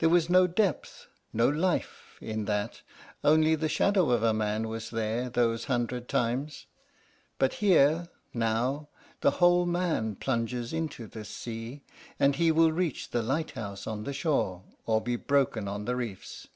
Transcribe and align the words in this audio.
There 0.00 0.10
was 0.10 0.28
no 0.28 0.46
depth, 0.46 1.06
no 1.32 1.48
life, 1.48 2.18
in 2.20 2.44
that; 2.44 2.82
only 3.24 3.54
the 3.54 3.70
shadow 3.70 4.10
of 4.10 4.22
a 4.22 4.34
man 4.34 4.68
was 4.68 4.90
there 4.90 5.30
those 5.30 5.64
hundred 5.64 6.10
times. 6.10 6.66
But 7.38 7.54
here, 7.54 8.10
now, 8.34 8.90
the 9.22 9.30
whole 9.40 9.64
man 9.64 10.16
plunges 10.16 10.74
into 10.74 11.06
this 11.06 11.30
sea, 11.30 11.84
and 12.20 12.36
he 12.36 12.52
will 12.52 12.70
reach 12.70 13.12
the 13.12 13.22
lighthouse 13.22 13.86
on 13.86 14.04
the 14.04 14.12
shore, 14.12 14.62
or 14.84 15.00
be 15.00 15.16
broken 15.16 15.66
on 15.66 15.86
the 15.86 15.96
reefs. 15.96 16.48